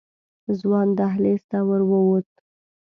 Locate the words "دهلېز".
0.97-1.41